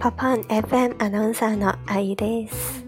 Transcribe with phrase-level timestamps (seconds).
[0.00, 2.84] パパン FM アナウンサーのあゆです。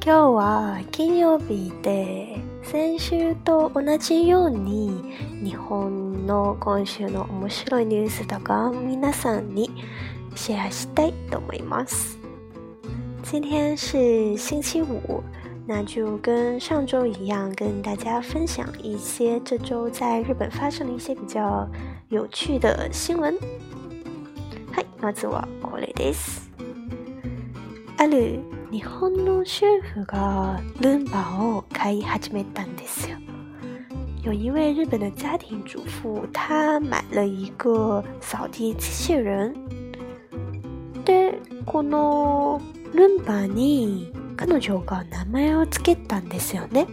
[0.00, 5.02] 今日は金曜日で先週と同じように
[5.42, 9.70] 日本の今週の面白いニュースとか皆さんに
[10.36, 12.16] シェアしたいと思います。
[13.24, 15.20] 今天是星期五，
[15.66, 21.68] 那就跟上周一样，跟大家分享一些这周在日本发生的一些比较
[22.08, 23.34] 有趣的新闻。
[24.72, 26.50] はい、まずはこれです。
[27.96, 28.40] ある
[28.70, 33.16] 日本の主婦がルンバを飼い始めたんですよ。
[34.22, 39.54] 有一位日本的家庭主妇，她买了一个扫地机器人。
[41.04, 42.60] で、この
[42.92, 46.86] ルンバに彼女が名前をつけたんですよね。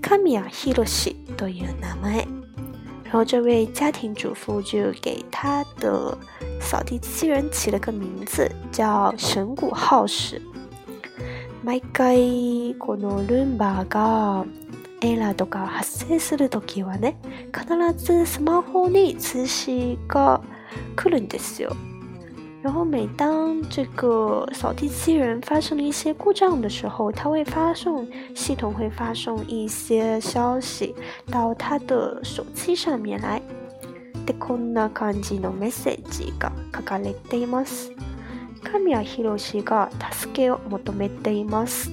[0.00, 2.26] 神谷博士という名前。
[3.04, 6.18] 然后这位家庭主妇就给她的
[6.63, 10.41] 扫地机器人起了个名字，叫神谷浩史。
[11.63, 14.45] 毎回このルンバが
[15.01, 17.17] エラーとか発生するときはね、
[17.53, 20.41] 必ずスマホに通知が
[20.95, 21.75] 来るんですよ。
[22.61, 28.05] 然后每当这个扫地机器人发生了一些故障的时候，它会发送
[28.35, 30.93] 系统会发送一些消息
[31.31, 33.41] 到他的手机上面来。
[34.26, 37.92] で、こんな感じのメッセージが書かれています。
[38.62, 41.90] 神谷博士が助けを求めています。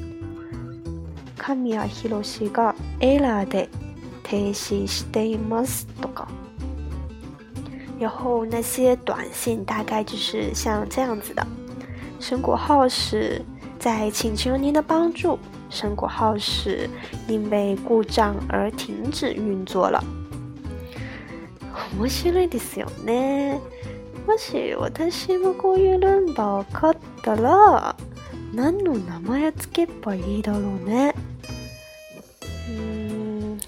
[1.37, 3.69] 神谷博士がエラーで
[4.23, 6.27] 停止していますとか。
[7.99, 11.45] 然后那些短信大概就是像这样子的：
[12.19, 13.41] 神果号是
[13.77, 15.37] 在请求您的帮助，
[15.69, 16.89] 神果号是
[17.27, 20.03] 因为故障而停止运作了。
[21.93, 23.59] 面白いですよね。
[24.27, 27.95] もし私もこういうルンバを買ったら
[28.53, 31.15] 何の名前つけばいいだろうね。
[32.69, 33.59] 嗯，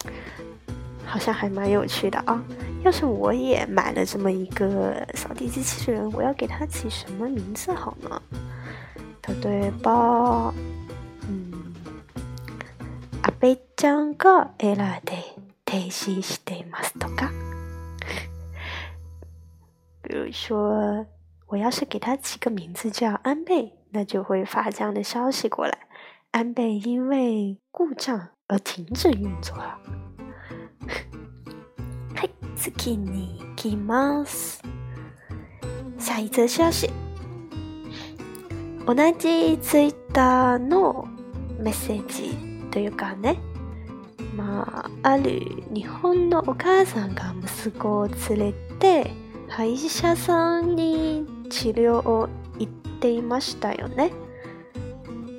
[1.05, 2.41] 好像还蛮有趣的啊。
[2.83, 8.21] 要是我也买了这么一个扫地机器人，我要给它起什么名字好呢？
[9.27, 10.53] 例えば、
[11.23, 11.73] うん、
[13.21, 17.31] 阿贝ちゃんがエラーで停止していますとか。
[20.03, 21.05] 比如说，
[21.47, 25.87] 我要是给它起个名字叫安倍，那就会发这样的消息过来：
[26.31, 29.79] 安倍因为故障而停止运作了。
[32.15, 34.61] はい、次に行きます。
[35.97, 36.89] 下一则消息。
[38.85, 41.07] 同じツイッターの
[41.57, 42.37] メッセージ
[42.69, 43.37] というかね、
[44.35, 45.39] まあ、ある
[45.73, 49.09] 日本のお母さんが息子を連れて、
[49.48, 52.28] 歯医者さんに治療を
[52.58, 54.12] 行っていましたよね。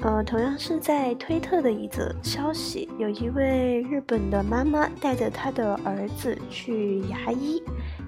[0.02, 7.62] 呃，同样是在推特的一则消息，有一位日本的妈妈带着她的儿子去牙医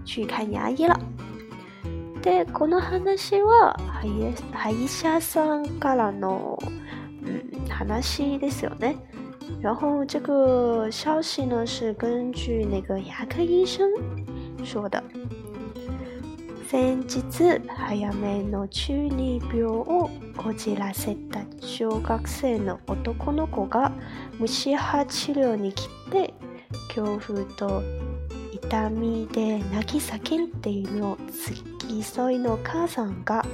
[0.06, 0.98] 去看牙医了。
[2.24, 6.58] で、この話は歯医歯医者さんからの
[7.24, 8.96] 嗯話ですよね。
[9.62, 13.90] 然后这个消息呢是根据那个牙科医生
[14.64, 15.04] 说的。
[16.69, 23.93] 先日早めの中二病をこじらせた小学生の男の子が
[24.41, 26.35] 虫歯治療に来て
[26.89, 27.85] 恐怖と
[28.53, 31.57] 痛みで泣き叫んでいるのを付
[31.87, 33.47] き添いの母さんが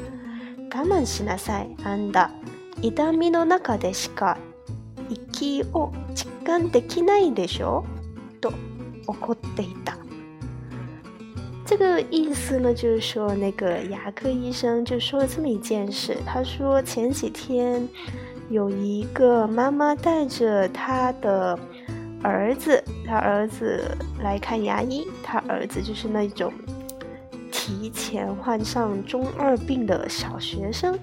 [0.74, 2.30] 我慢しなさいあんだ
[2.80, 4.38] 痛みの中でしか
[5.10, 7.84] 息を実感できないでしょ？
[8.40, 8.54] と
[9.06, 9.98] 怒っていた。
[11.64, 16.16] 这个意思呢，就是说那个牙科医生就说了这么一件事。
[16.26, 17.88] 他说前几天
[18.50, 21.58] 有一个妈妈带着她的
[22.22, 26.52] 儿子，他儿子来看牙医，他儿子就是那种
[27.50, 30.98] 提前患上中二病的小学生。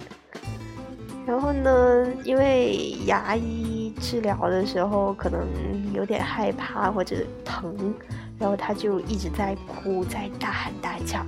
[1.25, 5.47] 然后呢，因为牙医治疗的时候可能
[5.93, 7.15] 有点害怕或者
[7.45, 7.93] 疼。
[8.38, 11.24] 然后他就一直在哭，在大喊大叫，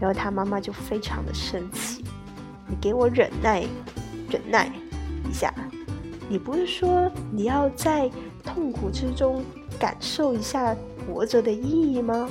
[0.00, 2.04] 然后他妈妈就非常的生气，
[2.68, 3.66] 你给我忍耐，
[4.30, 4.70] 忍耐
[5.28, 5.52] 一下，
[6.28, 8.08] 你不是说你要在
[8.44, 9.42] 痛苦之中
[9.78, 12.28] 感受一下活着的意义吗？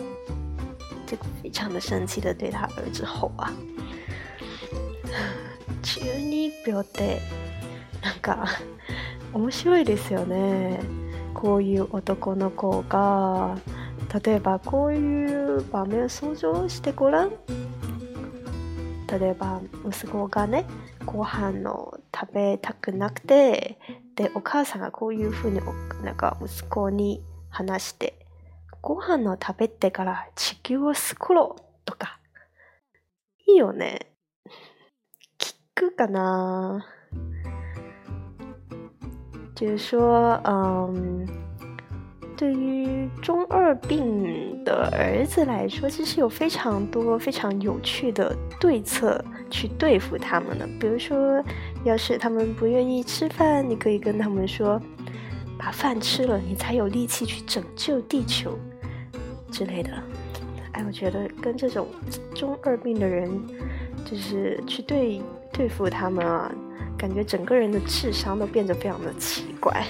[1.06, 3.52] 这个非常的生气的对他儿子吼啊！
[5.84, 7.20] 中二病って
[8.02, 8.48] なんか
[9.34, 10.80] 面白いですよね。
[11.34, 13.58] こういう男の子が。
[14.25, 17.31] 例えばこういう場面を想像してごらん。
[19.21, 20.67] 例えば息子がね
[21.07, 23.79] ご飯を食べたくなくて
[24.17, 25.61] でお母さんがこういうふうに
[26.05, 28.27] なんか息子に話して
[28.83, 32.19] ご飯を食べてから地球を救ろうとか。
[33.47, 34.13] いいよね。
[35.39, 36.85] 聞くかな。
[39.55, 41.27] 就是说，嗯，
[42.39, 50.65] 对于中二病的儿子来说，其实有非常多非常有趣的对策去对付他们的。
[50.79, 51.43] 比如说，
[51.83, 54.81] 要是他们不愿意吃饭，你可以跟他们说
[55.59, 58.57] ：“把饭吃了，你才有力气去拯救地球
[59.51, 59.91] 之类的。”
[60.75, 61.89] 哎，我觉得跟这种
[62.37, 63.29] 中二病的人，
[64.05, 65.21] 就是去对
[65.53, 66.55] 对付他们啊。
[66.97, 69.85] 感觉整个人的智商都变得非常的奇怪。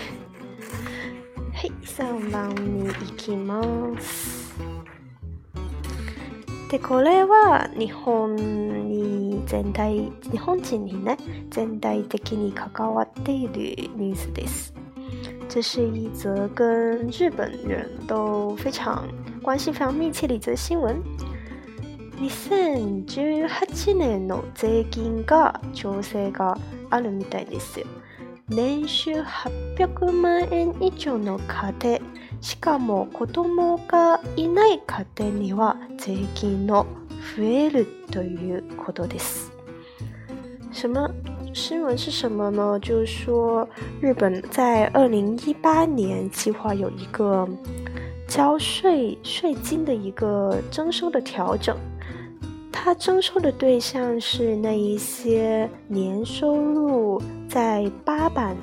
[1.58, 4.54] はい、3番に行きます。
[6.70, 11.16] で、これは日本に全体、日本人にね、
[11.50, 13.54] 全体的に関わっている
[13.96, 14.72] ニュースです。
[15.48, 19.02] 这是一则跟日本人都非常
[19.42, 21.02] 关系非常密切的一则新闻。
[22.20, 26.56] 2018年の税金が調整が
[26.88, 27.86] あるみたいですよ。
[28.48, 29.22] 年収
[29.76, 32.00] 800万円以上の家庭、
[32.40, 36.86] しかも子供がいない家庭には税金の
[37.36, 39.52] 増えるということです。
[40.72, 41.10] 什么
[41.52, 42.78] 新闻是什么呢？
[42.80, 43.68] 就是说，
[44.00, 47.46] 日本在二零一八年计划有一个
[48.26, 51.76] 交税税金的一个征收的调整。
[52.72, 58.55] 它征收的对象是那一些年收入在八百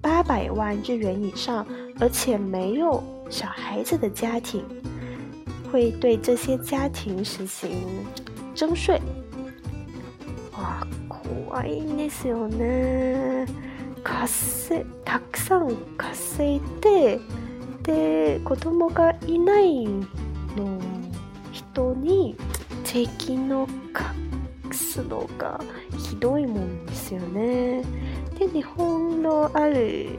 [0.00, 1.66] 八百万日元以上，
[1.98, 4.62] 而且没有小孩子的家庭，
[5.70, 7.70] 会对这些家庭实行
[8.54, 9.00] 征税。
[10.52, 13.46] 哇，怖いですよね。
[14.02, 17.18] 稼たくさん稼いで、
[17.82, 20.02] で子供がいないの
[21.52, 22.36] 人に。
[22.84, 23.66] 税金を
[24.64, 25.60] 隠すのが
[25.98, 27.82] ひどいもんですよね。
[28.41, 30.17] で日本のある、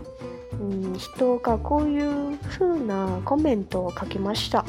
[0.52, 4.64] うん、人がこういう風なコメントを書きました。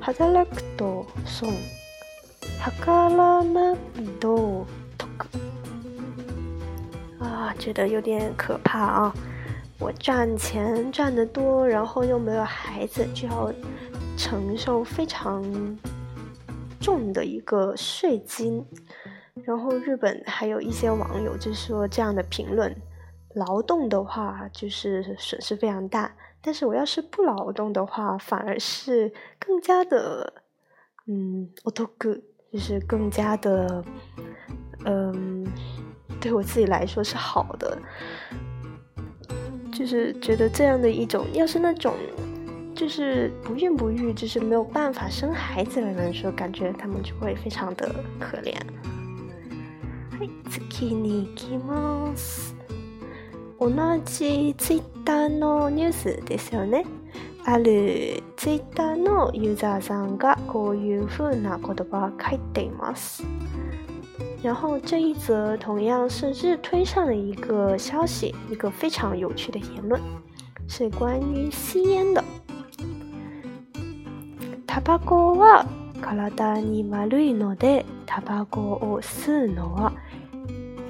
[0.00, 1.54] 働くと損。
[2.58, 3.76] 測らない
[4.18, 4.66] と
[4.98, 5.28] 得。
[7.20, 9.14] 啊，觉得有点可怕啊！
[9.78, 13.52] 我赚钱赚得多，然后又没有孩子，就要
[14.16, 15.44] 承受非常
[16.80, 18.64] 重的一个税金，
[19.50, 22.72] 然后日本还有一些网友就说这样的评论：
[23.34, 30.32] 劳动的话就是损失非常大，但是我要是不劳动的话，反而是更加的，
[31.08, 32.18] 嗯，我都 good，
[32.52, 33.84] 就是更加的，
[34.84, 35.44] 嗯，
[36.20, 37.76] 对我自己来说是好的，
[39.72, 41.92] 就是觉得这样的一种，要是那种。
[42.72, 48.56] 就是不孕不育，就是没有办法生孩子的人说，感觉他们就会非常的可怜。
[50.20, 52.54] はい、次に行きます。
[53.58, 53.70] 同
[54.04, 56.84] じツイッターのニュースですよね。
[57.46, 63.24] あるツイッターのユーザーさんがこういう風な言葉を書いています。
[64.42, 69.98] 然后这一则同样是日推上的一个消息，一个非常有趣的言论，
[70.68, 72.22] 是关于吸烟的。
[74.66, 75.64] タバコは
[76.00, 79.92] 体に悪いのでタバコを吸うのは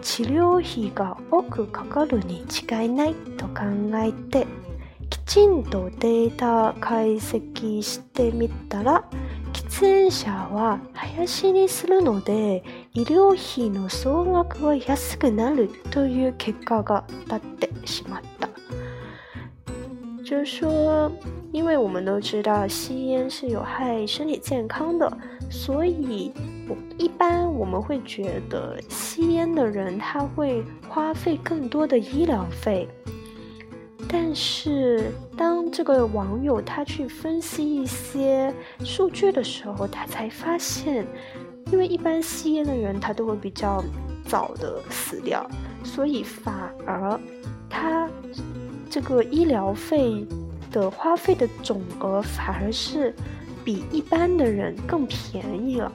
[0.02, 3.64] 治療費が多くかかるに違いないと考
[3.94, 4.46] えて
[5.10, 9.04] きちんとデータ解析してみたら
[9.52, 12.62] 喫煙者は林にするので
[12.94, 18.39] 医療費の総額は安くなるという結果が立ってしまった。
[20.30, 21.10] 就是说，
[21.50, 25.12] 因为我们都知道吸烟是有害身体健康的，
[25.50, 26.30] 所以
[26.68, 32.88] 我一般我们会觉得吸烟的人他会花费更多的医疗费。
[34.08, 41.04] 但是当这个网友他去分析一些数据的时候，他才发现，
[41.72, 43.82] 因为一般吸烟的人他都会比较
[44.28, 45.44] 早的死掉，
[45.82, 47.20] 所以反而
[47.68, 48.08] 他。
[48.89, 50.25] 这个医疗费
[50.71, 53.13] 的花费的总额反而是
[53.63, 55.91] 比一般的人更便宜了。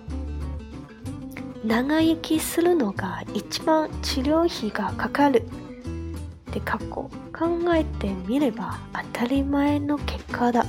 [1.63, 5.43] 長生きするのが一番治療費がかかる
[6.49, 6.87] って過去
[7.33, 8.79] 考えてみれば
[9.13, 10.65] 当たり前の結果だ。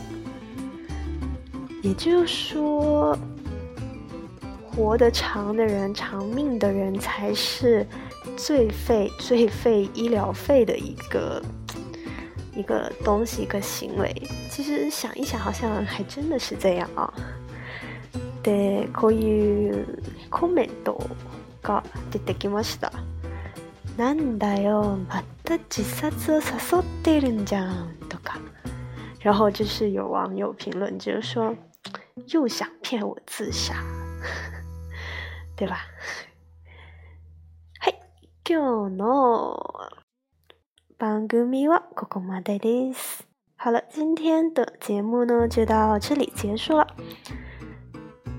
[1.81, 3.17] 也就是说，
[4.75, 7.88] 活得长的人、长命的人才是
[8.38, 11.41] 最费、最费医疗费的一个
[12.55, 14.13] 一个东西、一个行为。
[14.50, 17.13] 其实想一想，好像还真的是这样啊。
[18.43, 21.00] で、こういうコメント
[21.61, 22.91] が出てきました。
[23.97, 28.39] なんだよ、また自殺を誘ってるんじゃんとか。
[29.19, 31.55] 然后就是有网友评论，就是说
[32.27, 33.75] 又想骗我自杀，
[35.55, 35.85] 对吧？
[37.79, 38.00] はい、
[38.43, 39.94] 今日の
[40.97, 43.25] 番組はここまでです。
[43.57, 46.88] 好了，今天的节目呢就到这里结束了。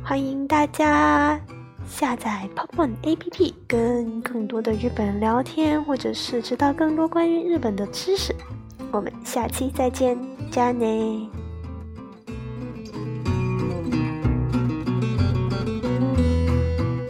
[0.04, 1.40] 欢迎大家
[1.86, 8.34] 下载 Popon APP，跟更多的日本人聊天，或者是知道更多关于日本的知识。
[8.90, 10.18] 我们下期再见，
[10.50, 11.28] 加内。